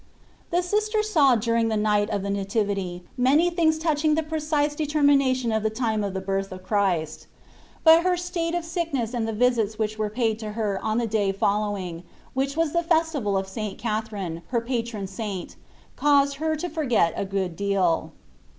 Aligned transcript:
The 0.49 0.63
Sister 0.63 1.03
saw 1.03 1.35
during 1.35 1.67
the 1.67 1.77
night 1.77 2.09
of 2.09 2.23
the 2.23 2.31
Nativity 2.31 3.03
many 3.17 3.51
things 3.51 3.77
touching 3.77 4.15
the 4.15 4.23
precise 4.23 4.73
determination 4.73 5.51
of 5.51 5.61
the 5.61 5.69
time 5.69 6.03
of 6.03 6.15
the 6.15 6.19
birth 6.19 6.51
of 6.51 6.63
Christ; 6.63 7.27
but 7.83 8.01
her 8.01 8.17
state 8.17 8.55
of 8.55 8.65
sickness 8.65 9.13
and 9.13 9.27
the 9.27 9.31
visits 9.31 9.77
which 9.77 9.99
were 9.99 10.09
paid 10.09 10.39
to 10.39 10.53
her 10.53 10.83
on 10.83 10.97
the 10.97 11.05
day 11.05 11.31
following, 11.31 12.01
which 12.33 12.57
was 12.57 12.71
the 12.73 12.81
festival 12.81 13.37
of 13.37 13.47
St. 13.47 13.77
Catherine, 13.77 14.41
her 14.47 14.59
patron 14.59 15.05
Saint, 15.05 15.55
caused 15.95 16.37
her 16.37 16.55
to 16.55 16.67
forget 16.67 17.13
a 17.15 17.23
good 17.23 17.55
deal. 17.55 18.11